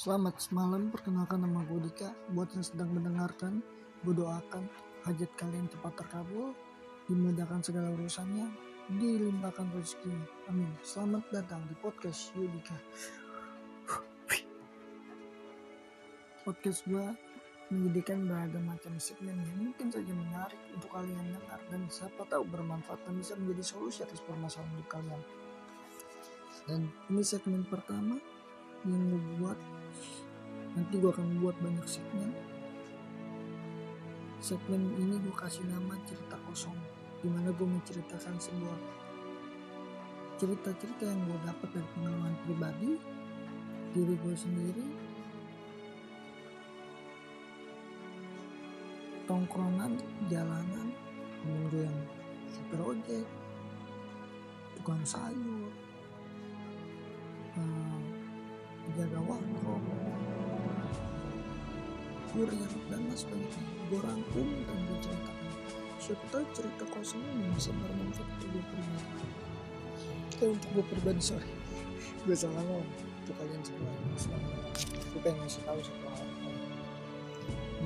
Selamat 0.00 0.40
semalam, 0.40 0.88
perkenalkan 0.88 1.44
nama 1.44 1.60
gue 1.68 1.76
Dika. 1.84 2.08
Buat 2.32 2.56
yang 2.56 2.64
sedang 2.64 2.88
mendengarkan, 2.88 3.60
gue 4.00 4.16
doakan 4.16 4.64
hajat 5.04 5.28
kalian 5.36 5.68
cepat 5.68 5.92
terkabul, 5.92 6.56
dimudahkan 7.04 7.60
segala 7.60 7.92
urusannya, 7.92 8.48
dilimpahkan 8.96 9.68
rezeki. 9.76 10.16
Amin. 10.48 10.72
Selamat 10.80 11.28
datang 11.28 11.60
di 11.68 11.76
podcast 11.84 12.32
Yudika. 12.32 12.80
Podcast 16.48 16.80
gue 16.88 17.04
menyediakan 17.68 18.24
beragam 18.24 18.72
macam 18.72 18.96
segmen 18.96 19.36
yang 19.36 19.68
mungkin 19.68 19.92
saja 19.92 20.16
menarik 20.16 20.60
untuk 20.72 20.96
kalian 20.96 21.28
dengar 21.28 21.60
dan 21.68 21.84
siapa 21.92 22.24
tahu 22.24 22.48
bermanfaat 22.48 23.04
dan 23.04 23.20
bisa 23.20 23.36
menjadi 23.36 23.76
solusi 23.76 24.00
atas 24.00 24.24
permasalahan 24.24 24.80
kalian. 24.88 25.20
Dan 26.64 26.88
ini 27.12 27.20
segmen 27.20 27.68
pertama 27.68 28.39
yang 28.88 29.02
gue 29.12 29.22
buat 29.40 29.58
nanti 30.78 30.94
gue 30.96 31.10
akan 31.10 31.40
buat 31.42 31.56
banyak 31.60 31.86
segmen. 31.88 32.30
Segmen 34.40 34.96
ini 34.96 35.20
gue 35.20 35.34
kasih 35.36 35.66
nama 35.68 35.98
cerita 36.08 36.40
kosong 36.48 36.76
di 37.20 37.28
mana 37.28 37.52
gue 37.52 37.68
menceritakan 37.68 38.40
sebuah 38.40 38.78
cerita-cerita 40.40 41.04
yang 41.04 41.20
gue 41.28 41.38
dapat 41.44 41.68
dari 41.76 41.88
pengalaman 41.92 42.34
pribadi 42.48 42.96
diri 43.92 44.14
gue 44.16 44.34
sendiri 44.38 44.86
tongkrongan 49.28 50.00
jalanan 50.32 50.94
menunggu 51.44 51.84
yang 51.84 51.98
super 52.48 52.80
ojek 52.94 53.26
tukang 54.80 55.02
sayur 55.02 55.68
hmm, 57.58 57.89
jaga 59.00 59.20
warkop. 59.24 59.82
Kurir 62.30 62.68
dan 62.92 63.00
mas 63.08 63.24
sebagainya 63.24 63.62
gue 63.88 64.00
rangkum 64.04 64.48
dan 64.68 64.76
gue 64.86 64.98
ceritakan 65.02 65.48
siapa 65.98 66.24
tahu 66.30 66.44
cerita 66.54 66.84
kosong 66.94 67.22
ini 67.26 67.50
bisa 67.56 67.74
bermanfaat 67.74 68.28
untuk 68.28 68.48
gue 68.54 68.62
pribadi 68.70 69.26
eh 70.40 70.48
untuk 70.52 70.68
gue 70.76 70.84
pribadi 70.92 71.20
sorry. 71.24 71.48
Gue 72.28 72.36
salah 72.36 72.60
ngomong. 72.60 72.84
Untuk 73.24 73.34
kalian 73.40 73.62
semua 73.64 73.88
gue 74.84 75.20
pengen 75.24 75.40
ngasih 75.40 75.64
tahu 75.64 75.80
satu 75.80 76.06
hal. 76.12 76.28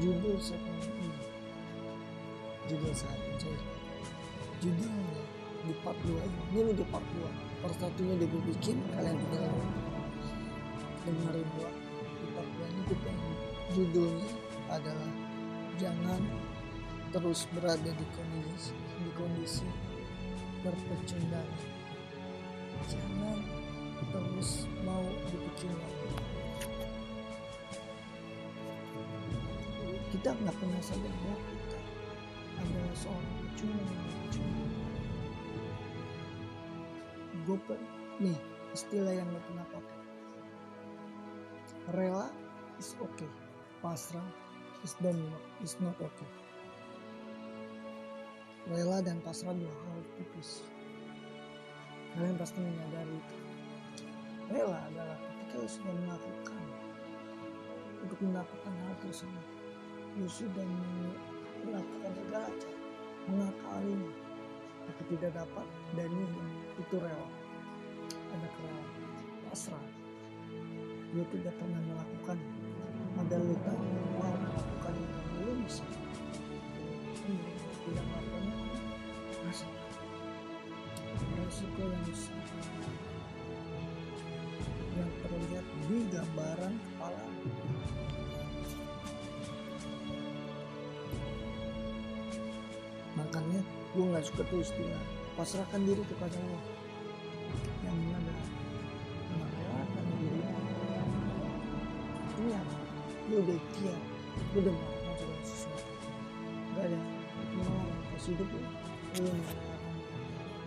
Judul 0.02 0.36
segmen 0.42 0.74
ini 0.82 1.14
judul 2.68 2.92
saat 2.96 3.20
coy 3.36 3.56
judulnya 4.64 5.20
di 5.64 5.74
part 5.84 5.96
2 6.04 6.16
ini 6.56 6.72
udah 6.72 6.86
part 6.88 7.04
2 7.12 7.60
part 7.60 7.76
satunya 7.76 8.12
udah 8.16 8.28
gue 8.28 8.42
bikin 8.56 8.76
kalian 8.96 9.16
tinggal 9.28 9.52
dengerin 11.04 11.48
gua 11.56 11.70
di 12.20 12.26
part 12.32 12.48
2 12.58 12.72
ini 12.72 12.82
gue 12.88 12.98
judulnya 13.76 14.30
adalah 14.72 15.12
jangan 15.76 16.20
terus 17.12 17.46
berada 17.54 17.90
di 17.92 18.06
kondisi 18.16 18.74
di 18.74 19.10
kondisi 19.14 19.68
berpecundang 20.64 21.50
jangan 22.88 23.38
terus 24.12 24.68
mau 24.84 25.04
dipecundang. 25.30 25.94
Kita 30.12 30.30
nggak 30.30 30.56
pernah 30.62 30.82
sadar 30.84 31.14
bahwa 31.24 31.38
kita 31.42 31.78
adalah 32.62 32.94
seorang 32.94 33.34
pecundang. 33.40 34.02
Gue 37.44 37.58
nih 38.22 38.38
istilah 38.72 39.12
yang 39.12 39.28
gak 39.28 39.44
pernah 39.44 39.66
pakai 39.68 39.93
rela 41.92 42.32
is 42.80 42.96
okay. 43.02 43.28
Pasrah 43.84 44.24
is 44.80 44.96
dan 45.04 45.20
is 45.60 45.76
not 45.84 45.92
okay. 46.00 46.30
Rela 48.64 49.04
dan 49.04 49.20
pasrah 49.20 49.52
dua 49.52 49.68
hal 49.68 50.00
tipis. 50.16 50.64
Kalian 52.16 52.40
pasti 52.40 52.64
menyadari 52.64 53.20
itu. 53.20 53.36
Rela 54.48 54.80
adalah 54.88 55.18
ketika 55.20 55.60
lu 55.60 55.68
sudah 55.68 55.94
melakukan 56.00 56.64
untuk 58.00 58.18
mendapatkan 58.24 58.72
hal 58.72 58.94
tersebut. 59.04 59.46
Lu 60.16 60.28
sudah 60.30 60.64
melakukan 61.68 62.12
segala 62.16 62.48
cara 62.48 62.78
mengakalinya. 63.28 64.12
Tapi 64.84 65.02
tidak 65.16 65.32
dapat 65.36 65.66
dan 65.96 66.12
itu 66.80 66.96
rela. 66.96 67.28
Ada 68.32 68.48
kerelaan 68.56 68.92
pasrah 69.48 70.03
lu 71.14 71.22
tidak 71.30 71.54
pernah 71.62 71.78
melakukan 71.86 72.38
ada 73.22 73.36
lu 73.38 73.54
tahu 73.62 73.86
mau 74.18 74.34
melakukan 74.34 74.94
yang 74.98 75.26
lu 75.46 75.52
bisa 75.62 75.86
tidak 77.86 78.04
melakukannya 78.10 78.54
rasa 79.46 79.66
resiko 81.38 81.82
yang 81.86 82.02
yang 84.94 85.10
terlihat 85.22 85.66
di 85.90 85.98
gambaran 86.10 86.74
kepala. 86.74 87.22
Makanya 93.14 93.60
gue 93.94 94.04
nggak 94.10 94.26
suka 94.26 94.42
tuh 94.50 94.62
istilah 94.62 95.02
pasrahkan 95.38 95.82
diri 95.82 96.02
kepada 96.10 96.34
Allah 96.34 96.73
lu 103.34 103.42
udah 103.42 103.58
ikhtiar 103.58 103.98
lu 104.54 104.58
udah 104.62 104.74
melakukan 104.78 105.14
segala 105.18 105.42
sesuatu. 105.42 105.92
Gak 106.78 106.84
ada. 106.86 106.98
Mau 107.58 107.82
atas 107.82 108.24
hidup 108.30 108.46
lu 108.46 108.60
lu 108.62 109.30
merelakan 109.42 109.94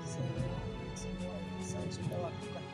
saya 0.03 0.51
semua 0.99 1.31
yang 1.31 1.63
saya 1.63 1.87
sudah 1.87 2.19
lakukan. 2.27 2.65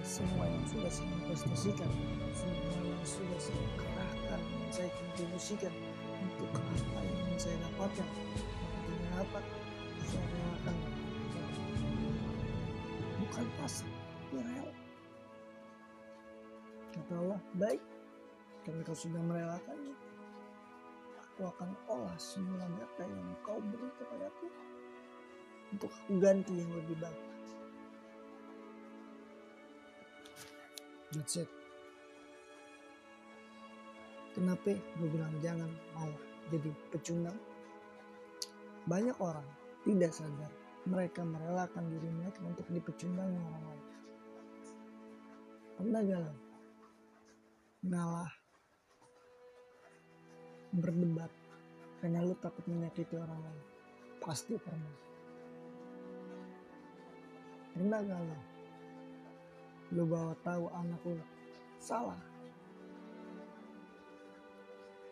Semua 0.00 0.44
yang 0.48 0.64
sudah 0.64 0.88
saya 0.88 1.12
investasikan 1.12 1.90
semua 2.32 2.80
yang 2.80 3.04
sudah 3.04 3.40
saya 3.40 3.64
kerahkan 3.76 4.40
yang 4.40 4.72
saya 4.72 4.88
kontribusikan 4.96 5.74
untuk 6.24 6.48
apa 6.56 7.00
yang 7.04 7.36
saya 7.36 7.56
dapatkan 7.68 8.08
tidak 8.08 9.08
dapat 9.12 9.44
saya 10.08 10.24
relakan 10.32 10.76
bukan 13.20 13.46
pasang 13.60 13.92
tapi 13.92 14.36
rela 14.40 14.74
kata 16.96 17.12
Allah 17.20 17.40
baik 17.60 17.97
karena 18.68 18.84
kau 18.84 18.92
sudah 18.92 19.22
merelakannya 19.24 19.96
aku 21.24 21.40
akan 21.48 21.70
olah 21.88 22.18
semua 22.20 22.68
data 22.68 23.04
yang 23.08 23.32
kau 23.40 23.56
beri 23.64 23.88
kepadaku 23.96 24.46
untuk 25.72 25.88
aku 25.88 26.12
ganti 26.20 26.52
yang 26.52 26.68
lebih 26.76 26.96
baik 27.00 27.24
that's 31.16 31.40
it 31.40 31.48
kenapa 34.36 34.76
gue 34.76 35.08
bilang 35.08 35.32
jangan 35.40 35.72
mau 35.96 36.12
jadi 36.52 36.68
pecundang 36.92 37.40
banyak 38.84 39.16
orang 39.16 39.48
tidak 39.88 40.12
sadar 40.12 40.52
mereka 40.88 41.20
merelakan 41.20 41.84
diri 41.92 42.08
mereka 42.08 42.40
untuk 42.48 42.64
dipecundangi 42.72 43.36
orang 43.36 43.64
lain. 43.68 43.84
Pernah 45.76 46.02
lo? 46.02 46.34
Ngalah. 47.84 48.37
Berdebat. 50.74 51.32
Karena 51.98 52.22
lu 52.22 52.34
takut 52.38 52.64
menyakiti 52.68 53.16
orang 53.18 53.40
lain. 53.42 53.64
Pasti 54.22 54.54
pernah. 54.60 54.94
Pernah 57.74 57.98
gak 58.02 58.20
lo? 58.22 58.38
Lu 59.94 60.02
bawa 60.04 60.34
tahu 60.44 60.64
anak 60.74 61.00
lu 61.06 61.16
salah. 61.78 62.20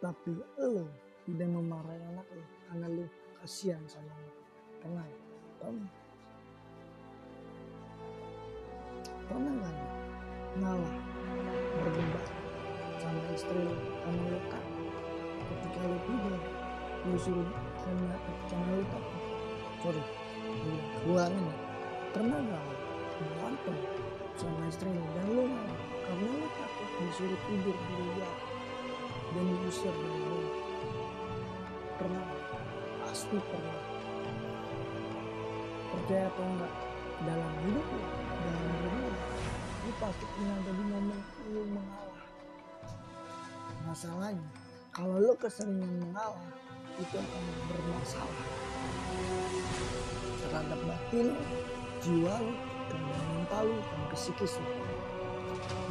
Tapi 0.02 0.36
lu 0.60 0.84
tidak 1.24 1.48
memarahi 1.48 2.02
anak 2.12 2.26
lu 2.34 2.44
karena 2.68 2.86
lu 2.90 3.04
kasihan 3.40 3.82
sama 3.88 4.12
lu. 4.12 4.32
Pernah 4.82 5.04
ya? 5.06 5.20
Pernah. 5.62 5.92
Pernah 9.26 9.52
nggak 9.58 9.76
ngalah 10.62 10.96
berdebat 11.82 12.26
sama 13.02 13.20
istri 13.34 13.58
lu 13.58 13.74
karena 14.06 14.22
lu 14.30 14.40
takut 14.50 14.75
ketika 15.46 15.80
lu 15.86 15.98
lu 17.06 17.16
suruh 17.22 17.48
karena 17.86 18.14
karena 18.50 18.70
lu 18.74 18.84
takut 18.90 19.22
sorry 19.78 20.02
ulangin 21.06 21.44
ya 21.46 21.56
pernah 22.10 22.38
nggak 22.42 22.62
lu 22.66 22.76
sama 24.36 24.68
istri 24.68 24.90
lu? 24.92 25.04
Dan 25.16 25.26
lu 25.32 25.44
karena 26.04 26.26
lu 26.28 26.48
takut 26.50 26.88
disuruh 27.00 27.40
tidur 27.48 27.76
di 27.76 27.94
luar 28.04 28.36
dan 29.36 29.44
diusir 29.48 29.94
dari 29.94 30.20
rumah 30.28 30.56
pernah 31.96 32.24
pasti 33.04 33.36
pernah. 33.40 33.80
Percaya 35.86 36.28
atau 36.28 36.44
enggak 36.44 36.72
dalam 37.24 37.52
hidup 37.64 37.86
lu 37.88 38.02
dalam 38.44 38.74
hidup 38.84 39.16
lu 39.86 39.92
pasti 39.96 40.24
pernah 40.36 40.54
ada 40.60 40.70
di 40.72 40.84
momen 40.84 41.20
lu 41.52 41.62
mengalah. 41.72 42.24
Masalahnya 43.86 44.50
kalau 44.96 45.20
lo 45.20 45.36
keseringan 45.36 46.08
mengalah 46.08 46.40
itu 46.96 47.20
akan 47.20 47.44
bermasalah 47.68 48.44
terhadap 50.40 50.80
batin 50.88 51.36
jiwa 52.00 52.32
lo, 52.40 52.56
terhadap 52.88 53.24
mental 53.28 53.64
lo, 53.68 53.76
dan 53.76 54.00
psikis 54.16 54.56
lo. 54.56 54.72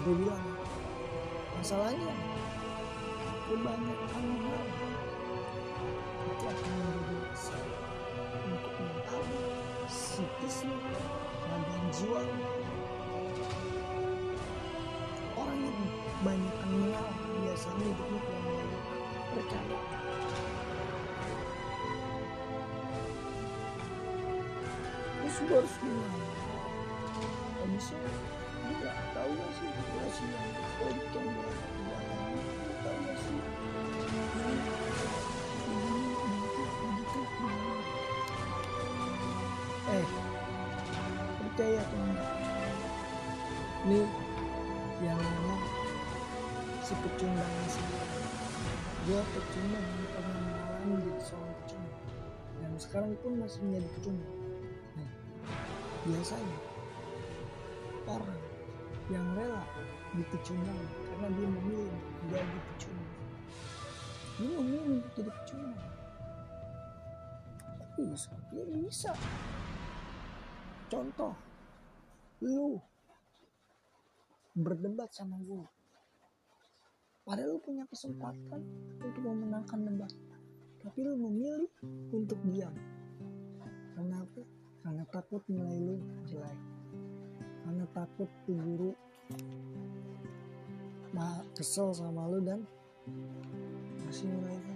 Dia 0.01 0.13
bilang, 0.17 0.45
masalahnya 1.53 2.13
kebanyakan 3.45 4.23
mengalah 4.25 4.73
itu 6.25 6.43
akan 6.49 6.73
menjadi 6.73 7.15
masalah 7.29 7.81
untuk 8.41 8.73
mental 8.73 9.21
psikis 9.85 10.57
lo, 10.65 10.77
dan 11.45 11.83
jiwa 11.93 12.25
lo. 12.25 12.37
Orang 15.37 15.61
yang 15.61 15.79
banyak 16.25 16.57
mengalah 16.73 17.17
biasanya 17.45 17.85
hidupnya 17.85 18.19
kurang 18.25 18.94
percaya. 19.35 19.79
Terus 25.19 25.37
gue 25.43 25.57
harus 25.59 25.75
gimana? 25.83 26.19
Bisa 27.75 27.95
gue 27.99 28.75
gak 28.79 28.95
tau 29.11 29.27
gak 29.27 29.51
sih? 29.59 29.67
Situasi 29.67 30.23
yang 30.31 30.47
yang 30.79 31.27
gue 31.35 31.95
alami 31.99 32.43
tau 32.79 32.95
gak 33.03 33.17
sih? 33.19 33.39
Eh 39.85 40.05
percaya 41.43 41.79
atau 41.83 41.99
enggak? 41.99 42.31
Nih 43.85 44.07
yang 45.03 45.19
ngomong 45.19 45.61
si 46.79 46.93
pecundang 47.03 47.51
sih 47.67 48.04
gue 49.05 49.21
pecundang 49.37 49.85
yang 49.85 50.09
pernah 50.17 50.39
mengalami 50.41 50.95
jadi 51.05 51.21
seorang 51.21 51.55
pecundang 51.61 52.03
dan 52.57 52.71
sekarang 52.81 53.11
pun 53.21 53.31
masih 53.37 53.59
menjadi 53.61 53.89
pecundang 53.93 54.35
nah, 54.97 55.11
biasanya 56.09 56.59
orang 58.09 58.41
yang 59.13 59.25
rela 59.37 59.63
dipecundang 60.17 60.81
karena 61.05 61.27
dia 61.37 61.47
memilih 61.53 62.01
menjadi 62.25 62.59
pecundang 62.73 63.13
dia 64.35 64.49
memilih 64.57 64.89
untuk 64.97 65.11
jadi 65.13 65.31
pecundang 65.31 65.79
kok 65.79 65.95
bisa 67.95 68.33
dia 68.51 68.65
bisa. 68.67 69.11
Contoh 70.85 71.33
lu 72.43 72.77
berdebat 74.55 75.11
sama 75.11 75.39
gue 75.41 75.65
padahal 77.25 77.57
lu 77.57 77.59
punya 77.59 77.83
kesempatan 77.89 78.61
untuk 79.01 79.21
memenangkan 79.25 79.81
debat 79.81 80.13
tapi 80.85 81.01
lu 81.01 81.17
memilih 81.17 81.65
untuk 82.13 82.37
diam. 82.53 82.69
Karena 83.97 84.21
apa 84.21 84.41
karena 84.85 85.03
takut 85.09 85.41
nilai 85.49 85.81
lu 85.81 85.97
jelek. 86.29 86.59
Karena 87.65 87.85
takut 87.89 88.29
tuh 88.45 88.53
guru 88.53 88.91
mah 91.09 91.41
kesel 91.57 91.89
sama 91.89 92.29
lu 92.29 92.37
dan 92.45 92.61
masih 94.05 94.29
nilai 94.29 94.55
lu. 94.61 94.75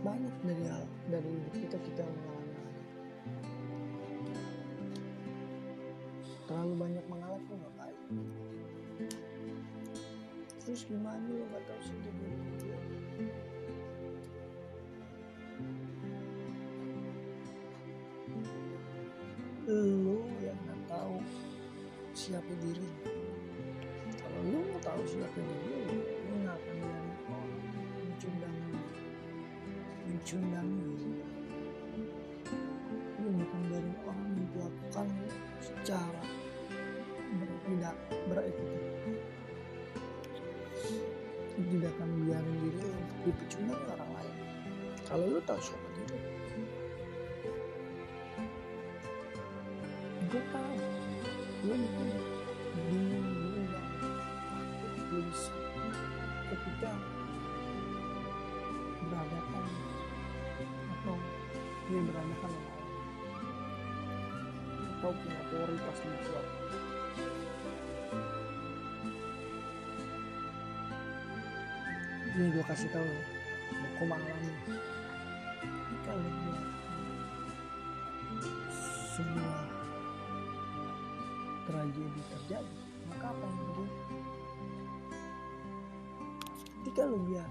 Banyak 0.00 0.34
dari 0.40 0.64
hal 0.72 0.84
dari 1.12 1.28
hidup 1.36 1.52
kita 1.52 1.76
kita 1.84 2.02
mengalami 2.08 2.48
terlalu 6.48 6.74
banyak 6.80 7.04
gimana 10.88 11.20
lo 11.28 11.44
sih 11.84 11.92
dia 12.00 12.12
dulu 12.16 12.32
lo 19.68 20.16
yang 20.40 20.56
nggak 20.64 20.80
tahu 20.88 21.20
siapa 22.16 22.48
diri. 22.64 22.88
Kalau 24.16 24.40
lo 24.48 24.58
mau 24.64 24.80
tahu 24.80 25.04
siapa 25.04 25.36
diri 25.36 25.92
lo 26.24 26.34
nggak 26.40 26.56
akan 26.56 26.76
biarin 26.80 27.12
orang 27.28 27.52
mencundang 28.00 28.56
mencundang 30.08 30.70
lo 33.20 33.28
akan 33.44 33.60
biarin 33.68 33.96
orang 34.08 34.28
memperlakukan 34.40 35.06
lo 35.20 35.28
secara 35.60 36.24
tidak 37.68 37.96
beretika 38.24 38.87
tidak 41.78 41.94
akan 41.94 42.10
biarin 42.26 42.56
diri 42.58 42.78
lo 42.82 42.90
untuk 42.90 43.18
dipecundang 43.22 43.82
orang 43.86 44.10
lain. 44.18 44.36
Kalau 45.06 45.26
lo 45.30 45.38
tahu 45.46 45.60
siapa 45.62 45.88
diri 45.94 46.16
lo. 46.18 46.30
gue 50.28 50.42
tahu 50.50 50.74
lo 51.70 51.74
mungkin 51.78 52.08
bingung 52.90 53.30
lo 53.30 53.60
nggak 53.62 53.86
takut 53.94 54.92
gelisah 55.06 55.58
ketika 56.50 56.90
berhadapan 59.06 59.66
atau 60.98 61.16
dia 61.86 62.00
berhadapan 62.10 62.50
orang. 62.58 62.82
Atau 64.98 65.10
punya 65.14 65.42
di 65.46 65.54
luar 66.26 66.46
ini 72.38 72.54
gue 72.54 72.62
kasih 72.70 72.86
tahu 72.94 73.02
ya. 73.02 73.22
Aku 73.98 74.06
mengalami 74.06 74.54
kalau 76.06 76.22
gue 76.22 76.58
semua 79.18 79.54
tragedi 81.66 82.22
terjadi 82.30 82.76
maka 83.10 83.34
apa 83.34 83.42
yang 83.42 83.58
terjadi 83.58 83.94
ketika 86.78 87.02
lu 87.10 87.18
biar 87.26 87.50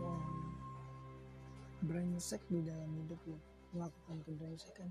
seorang 0.00 0.36
brengsek 1.84 2.40
di 2.48 2.64
dalam 2.64 2.88
hidup 3.04 3.20
lu 3.28 3.36
melakukan 3.76 4.16
kebrengsekan 4.24 4.88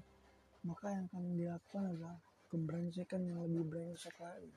maka 0.61 0.85
yang 0.93 1.09
akan 1.09 1.33
dilakukan 1.33 1.83
adalah 1.89 2.17
kebrengsekan 2.53 3.25
yang 3.25 3.41
lebih 3.41 3.65
brengsek 3.65 4.13
lagi. 4.21 4.53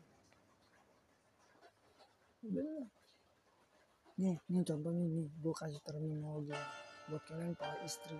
Bener 2.45 3.04
nih 4.15 4.39
nih 4.47 4.63
contohnya 4.63 5.07
nih 5.11 5.27
gue 5.27 5.55
kasih 5.59 5.83
terminologi 5.83 6.55
buat 7.11 7.23
kalian 7.27 7.59
para 7.59 7.75
istri 7.83 8.15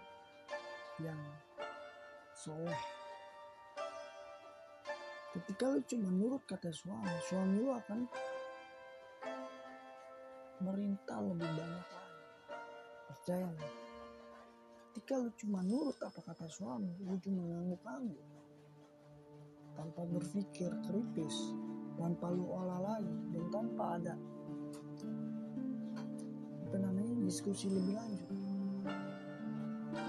yang 0.99 1.19
soleh. 2.35 2.83
Ketika 5.35 5.71
lu 5.71 5.81
cuma 5.87 6.09
nurut 6.11 6.43
kata 6.47 6.71
suami 6.75 7.15
suami 7.27 7.63
lu 7.63 7.71
akan 7.71 8.01
merintah 10.67 11.19
lebih 11.23 11.51
banyak 11.55 11.87
lagi. 11.91 12.23
Percaya 13.11 13.51
ketika 14.95 15.15
lu 15.19 15.31
cuma 15.39 15.59
nurut 15.63 15.99
apa 16.03 16.21
kata 16.23 16.47
suami 16.51 16.91
lu 17.03 17.19
cuma 17.23 17.43
ngangguk-ngangguk 17.47 18.31
tanpa 19.75 20.03
berpikir 20.07 20.71
kritis 20.87 21.55
tanpa 21.99 22.31
lu 22.31 22.47
olah 22.47 22.79
lagi 22.79 23.15
dan 23.35 23.45
tanpa 23.51 23.99
ada 23.99 24.15
diskusi 27.25 27.73
lebih 27.73 27.97
lanjut. 27.97 28.29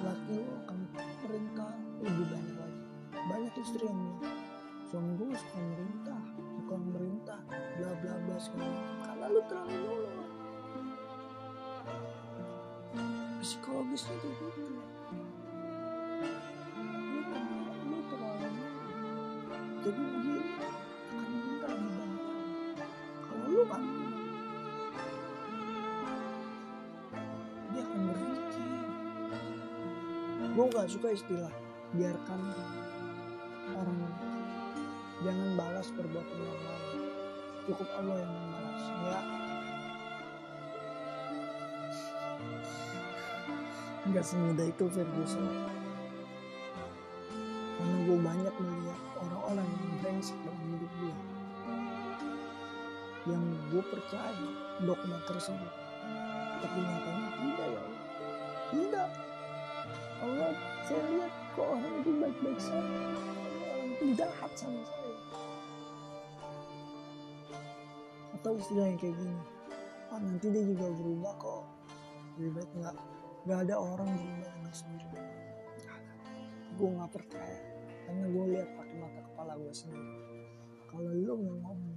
Laki 0.04 0.36
lu 0.36 0.52
akan 0.68 0.80
perintah 1.24 1.72
lebih 2.04 2.26
banyak 2.28 2.56
lagi. 2.60 2.82
Banyak 3.16 3.54
istri 3.64 3.84
yang 3.88 4.00
bilang 4.20 4.40
suami 4.92 5.12
gue 5.18 5.34
suka 5.34 5.60
merintah 5.64 6.22
merintah 6.96 7.40
bla 7.78 7.92
bla 8.02 8.14
bla 8.26 8.38
segala 8.42 8.80
karena 9.06 9.26
lu 9.30 9.42
terlalu 9.46 9.76
nurut 9.86 10.12
psikologisnya 13.40 14.16
kayak 14.18 14.36
gitu. 14.40 14.66
Lu 17.86 18.00
terlalu 18.10 18.48
jadi 19.86 20.04
gue 30.56 30.66
gak 30.72 30.88
suka 30.88 31.12
istilah 31.12 31.52
biarkan 31.92 32.40
orang 33.76 34.00
jangan 35.24 35.50
balas 35.58 35.88
perbuatan 35.96 36.38
orang 36.38 36.62
lain. 36.64 37.02
Cukup 37.66 37.90
Allah 37.98 38.18
yang 38.22 38.32
membalas 38.32 38.86
ya. 38.88 39.20
Nggak 44.06 44.26
semudah 44.26 44.68
itu 44.70 44.86
Ferguson. 44.86 45.46
Karena 47.76 47.98
gue 48.06 48.18
banyak 48.22 48.56
melihat 48.62 49.02
orang-orang 49.18 49.66
yang 49.68 49.94
brengsek 50.00 50.38
dalam 50.46 50.64
hidup 50.72 50.94
gue 51.02 51.16
yang 53.26 53.42
gue 53.74 53.82
percaya 53.90 54.38
dogma 54.86 55.18
tersebut 55.26 55.74
tapi 56.62 56.78
nyatanya 56.78 57.30
tidak 57.42 57.68
ya. 57.74 57.84
Tidak 58.66 59.10
Allah 60.24 60.52
saya 60.86 61.02
lihat 61.12 61.34
kok 61.56 61.68
orang 61.68 61.94
itu 62.00 62.12
baik-baik 62.22 62.60
saja. 62.60 62.98
Orang 63.68 63.90
itu 63.92 64.06
jahat 64.16 64.52
sama 64.56 64.82
saya. 64.86 65.16
Atau 68.40 68.52
istilahnya 68.62 68.98
kayak 69.02 69.16
gini 69.18 69.40
oh 70.14 70.20
nanti 70.24 70.46
dia 70.48 70.64
juga 70.64 70.86
berubah 70.96 71.34
kok. 71.36 71.64
Lebih 72.40 72.52
baik 72.56 72.72
nggak 72.80 72.96
nggak 73.46 73.60
ada 73.68 73.76
orang 73.76 74.10
berubah 74.16 74.50
dengan 74.56 74.74
sendiri. 74.74 75.20
Gue 76.76 76.90
nggak 76.92 77.12
percaya 77.12 77.60
karena 78.06 78.26
gue 78.30 78.46
lihat 78.54 78.70
pakai 78.78 78.96
mata 79.02 79.22
kepala 79.26 79.54
gue 79.58 79.74
sendiri. 79.74 80.16
Kalau 80.88 81.12
lo 81.12 81.36
yang 81.42 81.60
ngomong 81.60 81.96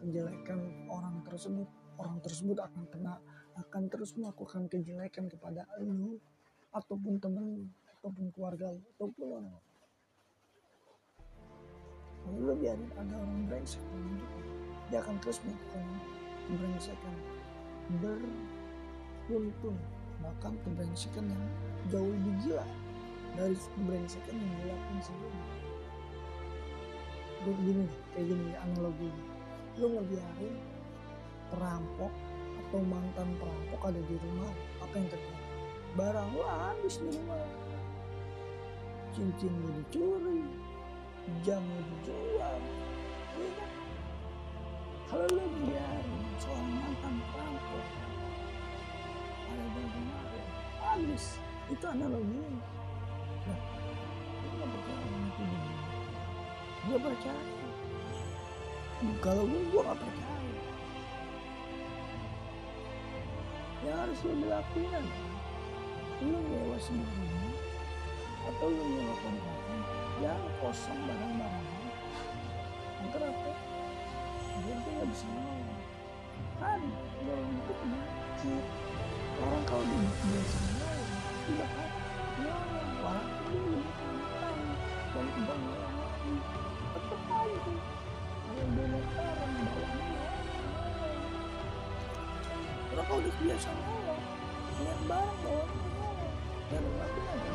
kejelekan 0.00 0.60
orang 0.88 1.16
tersebut 1.26 1.68
orang 2.00 2.18
tersebut 2.24 2.56
akan 2.56 2.84
kena 2.88 3.14
akan 3.60 3.82
terus 3.92 4.16
melakukan 4.16 4.64
kejelekan 4.72 5.28
kepada 5.28 5.68
lo 5.84 6.16
ataupun 6.70 7.18
temen 7.18 7.44
lu 7.58 7.64
ataupun 7.98 8.26
keluarga 8.34 8.70
lu 8.70 8.82
ataupun 8.96 9.26
orang 9.28 9.56
kalau 12.20 12.38
lo 12.46 12.54
biarin 12.54 12.90
ada 13.00 13.14
orang 13.16 13.48
brengsek 13.48 13.82
dia 14.90 14.98
akan 15.02 15.16
terus 15.22 15.38
melakukan 15.46 15.86
kebrengsekan 16.46 17.16
beruntun 19.26 19.76
bahkan 20.20 20.52
kebrengsekan 20.62 21.24
yang 21.26 21.44
jauh 21.88 22.06
lebih 22.06 22.34
gila 22.44 22.66
dari 23.38 23.56
kebrengsekan 23.56 24.34
yang 24.36 24.52
dilakukan 24.62 24.98
sebelumnya. 25.00 25.46
Gini 27.40 27.86
kayak 28.12 28.26
gini 28.28 28.52
analogi 28.52 29.10
lu 29.80 29.86
ngebiarin 29.96 30.54
perampok 31.48 32.12
atau 32.60 32.80
mantan 32.84 33.28
perampok 33.40 33.80
ada 33.88 34.00
di 34.04 34.16
rumah 34.20 34.52
apa 34.84 34.94
yang 34.98 35.08
terjadi 35.08 35.49
barang 35.98 36.28
lu 36.34 36.42
habis 36.46 36.94
di 37.02 37.08
rumah. 37.10 37.46
Cincin 39.10 39.50
lu 39.62 39.70
dicuri 39.74 40.46
jam 41.46 41.62
lu 41.62 41.82
dijual 41.86 42.58
ya 43.38 43.50
kan? 43.56 43.72
kalau 45.10 45.26
lu 45.30 45.44
biarin 45.66 46.22
seorang 46.42 46.70
mantan 46.74 47.14
perampok 47.30 47.86
ada 49.50 49.80
lu, 49.82 50.02
habis. 50.82 51.24
Itu 51.70 51.86
analoginya 51.86 52.50
nah 53.46 53.58
lu 54.42 54.54
gak 54.58 54.68
percaya 54.74 55.18
itu 55.30 55.44
gue 56.80 56.98
percaya. 56.98 57.44
Kalau 59.22 59.42
gue 59.46 59.62
gue 59.70 59.82
gak 59.84 59.98
percaya. 60.00 60.54
Yang 63.80 63.96
harus 63.96 64.18
lo 64.26 64.32
dilakuin 64.34 65.04
lu 66.20 66.36
nyewa 66.36 66.76
rumah 67.00 67.56
atau 68.48 68.68
lu 68.68 68.84
nyewa 68.84 69.14
kontrakan 69.24 69.80
yang 70.20 70.42
kosong 70.60 71.00
barang-barang. 71.08 71.68
Agar 73.00 73.22
apa? 73.32 73.52
Dia 74.60 74.74
tuh 74.84 74.92
gak 74.92 75.08
bisa 75.08 75.26
nolong 75.32 75.80
kan 76.60 76.80
nolong 77.24 77.56
itu 77.56 78.52
orang 79.40 79.64
kalau 79.64 79.80
di 79.80 79.96
biasa 80.28 80.58
nolong 80.60 81.08
tidak 81.48 81.70
nolong 82.36 82.90
walaupun 83.00 83.80
dan 85.48 85.62
tetap 86.92 87.20
aja. 87.32 87.74
Kalau 92.90 93.04
orang 93.08 93.30
biasa 93.40 93.70
lihat 94.80 95.00
barang 95.08 95.89
dan 96.70 96.86
aku 96.86 97.20
ada 97.26 97.54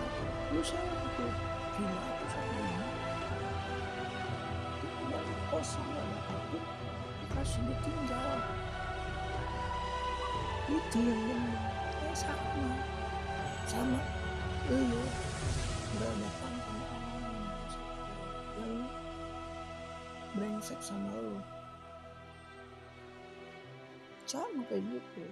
lu 0.51 0.60
salah 0.60 1.00
itu 1.07 1.27
gila 1.79 2.03
itu 2.03 2.25
satu 2.27 2.55
ini. 2.60 2.88
Itu 4.84 4.88
yang 5.07 5.29
kosong 5.48 5.89
ada 5.95 6.17
takut 6.27 6.63
dikasih 7.24 7.62
ditinggal 7.63 8.39
itu 10.65 10.98
yang 10.98 11.22
benar 11.29 11.72
ya 12.01 12.13
sama 12.17 12.67
sama 13.69 14.01
lu 14.67 15.03
berhadapan 15.95 16.53
sama 16.60 16.84
orang. 16.91 17.48
Yang 18.55 18.75
brengsek 20.36 20.79
sama 20.84 21.10
lu. 21.15 21.39
Sama 24.27 24.60
kayak 24.67 24.84
gitu 24.89 25.24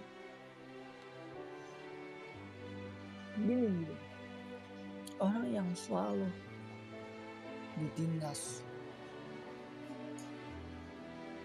gini 3.44 3.68
gitu 3.84 3.96
orang 5.20 5.46
yang 5.52 5.70
selalu 5.76 6.28
ditindas 7.78 8.64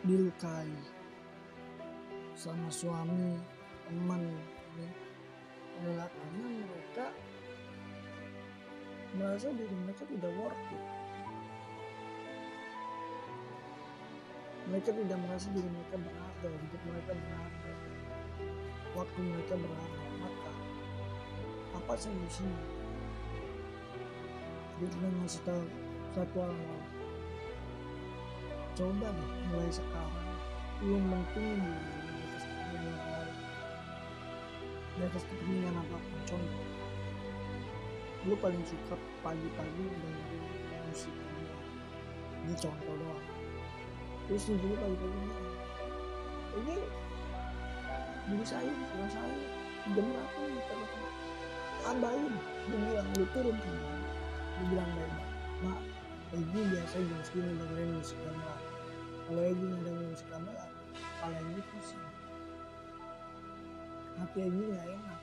dilukai 0.07 0.71
sama 2.39 2.71
suami 2.71 3.35
teman 3.91 4.23
ya, 4.79 4.91
karena 6.07 6.47
mereka 6.63 7.07
merasa 9.19 9.49
diri 9.51 9.75
mereka 9.83 10.05
tidak 10.07 10.33
worth 10.39 10.71
it. 10.71 10.85
Mereka 14.69 14.91
tidak 14.93 15.19
merasa 15.25 15.49
diri 15.51 15.65
mereka 15.67 15.97
berharga 15.97 16.47
hidup 16.47 16.83
mereka 16.87 17.13
berharga 17.17 17.73
waktu 18.95 19.19
mereka 19.19 19.55
berharga 19.57 19.98
apa 21.89 21.97
solusinya 21.97 22.61
dia 24.77 24.89
cuma 24.93 25.09
ngasih 25.25 25.41
tahu 25.49 25.65
satu 26.13 26.37
hal. 26.45 26.53
Coba 28.77 29.09
deh 29.09 29.31
mulai 29.49 29.73
sekarang. 29.73 30.29
Lu 30.85 31.01
mentingin 31.01 31.65
diri 31.65 32.13
di 32.13 32.21
atas 32.29 32.45
kepentingan 32.45 32.93
orang 32.93 33.09
lain. 33.09 33.37
Di 34.93 35.01
atas 35.09 35.23
kepentingan 35.33 35.75
apa 35.81 35.97
pun 35.97 36.21
contoh 36.29 36.65
lu 38.27 38.35
paling 38.45 38.61
suka 38.69 38.99
pagi-pagi 39.25 39.85
dengerin 39.89 40.45
musik 40.91 41.15
ini 42.45 42.55
contoh 42.61 42.95
doang. 43.01 43.25
Terus 44.29 44.53
nih 44.53 44.59
dulu 44.61 44.75
pagi-pagi? 44.77 45.25
Ini 46.61 46.77
dulu 48.29 48.45
saya 48.45 48.69
kalau 48.69 49.09
saya 49.09 49.39
jam 49.97 50.07
berapa 50.13 50.41
nih 50.45 50.65
tambahin. 51.89 52.35
Dia 52.69 52.77
bilang 52.77 53.09
lu 53.17 53.25
turun 53.33 53.57
ke 53.57 53.71
mana? 53.73 54.01
Dia 54.61 54.65
bilang 54.69 54.91
baik 54.93 55.29
mak 55.59 55.81
Egi 56.29 56.61
biasa 56.61 56.97
jam 57.01 57.21
segini 57.25 57.57
dengerin 57.57 57.91
musik 57.97 58.19
gamelan 58.21 58.61
kalau 59.25 59.43
Egi 59.43 59.65
dengerin 59.65 60.07
musik 60.13 60.29
gamelan 60.29 60.71
kepala 60.93 61.37
Egi 61.41 61.63
pusing 61.73 62.05
hati 64.19 64.39
Egi 64.45 64.63
gak 64.75 64.87
enak. 64.93 65.21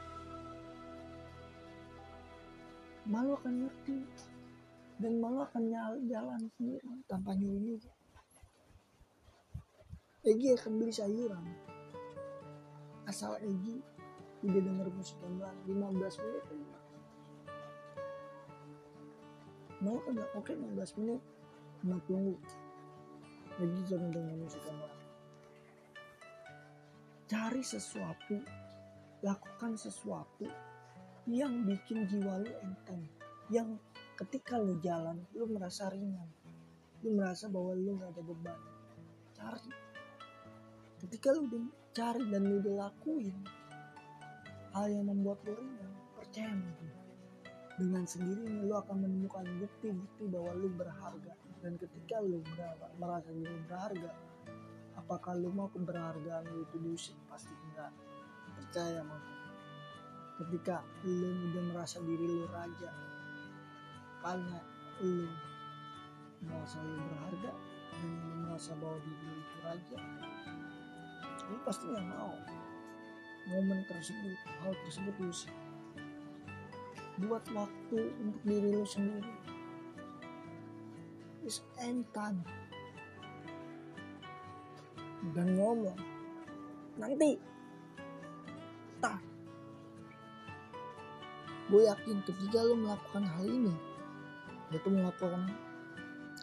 Malu 3.06 3.32
akan 3.38 3.54
ngerti. 3.68 3.98
Dan 4.96 5.20
malu 5.20 5.44
akan 5.44 5.64
nyala 5.68 6.00
jalan 6.08 6.42
sendiri 6.56 7.04
tanpa 7.06 7.36
nyuruh 7.36 7.76
juga. 7.76 7.92
Egi 10.24 10.56
akan 10.56 10.72
beli 10.80 10.94
sayuran. 10.96 11.46
Asal 13.04 13.36
Egi 13.44 13.84
udah 14.46 14.62
denger 14.62 14.88
musik 14.94 15.18
gamelan 15.22 15.58
15 15.66 16.24
menit 16.24 16.46
aja 16.50 16.80
mau 19.84 20.00
kan 20.02 20.12
nggak 20.18 20.32
oke 20.34 20.52
15 20.56 20.98
menit. 21.04 21.22
Mau 21.86 22.00
tunggu. 22.10 22.34
Lagi 23.62 23.82
jangan 23.86 24.10
dengan 24.10 24.40
musik 24.42 24.64
gamelan 24.66 25.06
cari 27.26 27.62
sesuatu. 27.66 28.38
Lakukan 29.26 29.74
sesuatu 29.74 30.46
yang 31.26 31.66
bikin 31.66 32.06
jiwa 32.06 32.46
lu 32.46 32.52
enteng. 32.62 33.02
Yang 33.50 33.82
ketika 34.22 34.62
lu 34.62 34.78
jalan 34.82 35.26
lu 35.34 35.50
merasa 35.50 35.90
ringan. 35.90 36.30
Lu 37.02 37.18
merasa 37.18 37.50
bahwa 37.50 37.74
lu 37.74 37.98
gak 37.98 38.14
ada 38.14 38.22
beban. 38.22 38.60
Cari. 39.34 39.72
Ketika 41.02 41.34
lu 41.34 41.50
cari 41.94 42.24
dan 42.30 42.46
lu 42.46 42.62
udah 42.62 42.90
lakuin 42.90 43.34
hal 44.76 44.92
yang 44.92 45.08
membuat 45.08 45.40
lu 45.48 45.56
ringan 45.56 45.92
percaya 46.20 46.52
sama 46.52 46.68
gue 46.84 46.94
dengan 47.80 48.04
sendirinya 48.04 48.62
lu 48.68 48.76
akan 48.76 48.98
menemukan 49.08 49.48
bukti-bukti 49.60 50.24
bahwa 50.28 50.52
lu 50.56 50.68
berharga. 50.76 51.34
Dan 51.64 51.80
ketika 51.80 52.20
lu 52.20 52.44
merasa 53.00 53.32
diri 53.32 53.56
berharga 53.66 54.12
apakah 55.00 55.34
lu 55.40 55.48
mau 55.56 55.72
keberhargaan 55.72 56.44
lu 56.52 56.68
itu 56.68 56.76
diusik 56.84 57.16
pasti 57.32 57.56
enggak. 57.72 57.92
Percaya 58.60 59.00
sama 59.00 59.16
gue 59.16 59.36
ketika 60.44 60.84
lu 61.08 61.32
udah 61.52 61.64
merasa 61.72 62.04
diri 62.04 62.28
lu 62.28 62.44
raja 62.52 62.92
karena 64.20 64.60
lu 65.00 65.32
merasa 66.44 66.84
lu 66.84 67.00
berharga 67.00 67.52
dan 67.96 68.12
lu 68.12 68.36
merasa 68.44 68.72
bahwa 68.76 69.00
diri 69.00 69.24
lu 69.24 69.36
itu 69.40 69.58
raja 69.64 69.98
lu 71.48 71.58
pasti 71.64 71.86
nggak 71.88 72.08
mau 72.12 72.36
momen 73.46 73.86
tersebut 73.86 74.38
hal 74.64 74.74
tersebut 74.86 75.14
diusir 75.22 75.54
buat 77.16 77.44
waktu 77.56 78.12
untuk 78.20 78.44
diri 78.44 78.76
lu 78.76 78.84
sendiri. 78.84 79.32
Is 81.46 81.62
time 81.78 82.04
dan 85.32 85.48
ngomong 85.56 85.96
nanti. 87.00 87.40
Tak 89.00 89.22
gue 91.66 91.82
yakin 91.82 92.22
ketika 92.26 92.62
lo 92.62 92.78
melakukan 92.78 93.26
hal 93.26 93.46
ini 93.50 93.74
yaitu 94.70 94.90
melakukan 94.90 95.50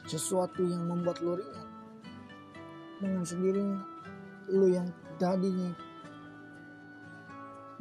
sesuatu 0.06 0.62
yang 0.66 0.88
membuat 0.88 1.18
lo 1.20 1.36
ringan. 1.38 1.68
Dengan 3.02 3.26
sendirinya 3.26 3.82
lo 4.50 4.66
yang 4.70 4.88
tadinya 5.18 5.74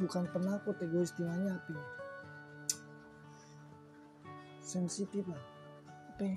bukan 0.02 0.26
penakut 0.34 0.74
egois 0.82 1.14
istilahnya 1.14 1.54
apa 1.54 1.70
ya? 1.70 1.84
sensitif 4.62 5.22
lah. 5.30 5.42
Apa 6.14 6.22
ya? 6.26 6.36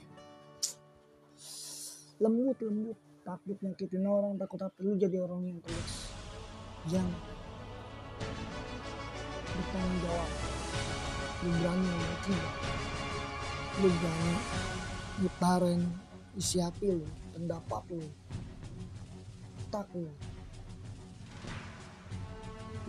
lembut 2.22 2.57
lembut. 2.62 2.98
Takut 3.25 3.57
nyakitin 3.57 4.05
orang 4.05 4.38
takut 4.38 4.62
apa. 4.62 4.77
Lu 4.86 4.93
jadi 5.01 5.17
orang 5.17 5.50
yang 5.50 5.57
tulis 5.65 5.93
yang 6.93 7.10
bertanggung 9.50 9.98
jawab. 10.05 10.29
Lu 11.41 11.50
berani 11.57 11.86
memiliki 11.89 12.34
lu 13.75 13.88
berani 13.89 14.34
ngutarin 15.19 15.81
isi 16.38 16.62
hati 16.62 17.01
lu 17.01 17.07
pendapat 17.34 17.84
lu. 17.89 18.05
Tak 19.74 19.89
lu 19.98 20.13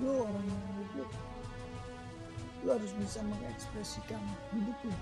lu 0.03 0.25
orang 0.25 0.45
yang 0.45 0.65
hidup. 0.85 1.11
Lu 2.65 2.69
harus 2.73 2.93
bisa 2.99 3.21
mengekspresikan 3.25 4.23
hidup 4.53 4.79
lu 4.85 4.97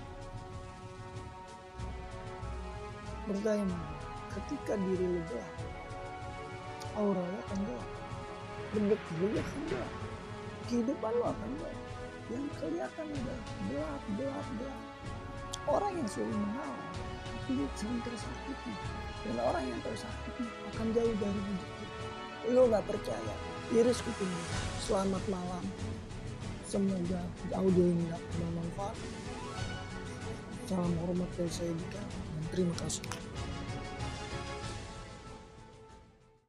berdaya 3.25 3.65
ketika 4.37 4.77
diri 4.85 5.17
lu 5.17 5.21
gelap 5.25 5.53
aura 6.95 7.19
lu 7.19 7.37
akan 7.49 7.59
gelap. 7.67 7.89
Bentuk 8.71 9.01
lu 9.19 9.27
akan 9.35 9.61
gelap. 9.67 9.93
Kehidupan 10.69 11.11
lu 11.11 11.23
akan 11.25 11.49
gelap. 11.59 11.79
Yang 12.25 12.45
kelihatan 12.57 13.05
udah 13.11 13.39
gelap 13.69 14.01
gelap 14.17 14.47
gelap. 14.61 14.81
Orang 15.65 15.93
yang 15.97 16.07
selalu 16.07 16.37
mengalah 16.37 16.85
itu 17.45 17.65
sering 17.77 17.99
tersakiti. 18.05 18.73
Dan 19.25 19.37
orang 19.41 19.63
yang 19.65 19.79
tersakiti 19.81 20.45
akan 20.73 20.87
jauh 20.93 21.15
dari 21.17 21.39
rezeki 21.49 21.85
lu 22.53 22.69
gak 22.69 22.85
percaya 22.85 23.33
iris 23.73 23.97
kuping 24.05 24.29
selamat 24.85 25.23
malam. 25.25 25.63
Semoga 26.69 27.21
audio 27.57 27.85
ini 27.89 28.05
dapat 28.09 28.31
bermanfaat. 28.37 28.97
Salam 30.69 30.93
hormat 31.01 31.29
dari 31.33 31.49
saya 31.49 31.73
Dika. 31.73 32.01
Dan 32.05 32.43
terima 32.53 32.75
kasih 32.77 33.24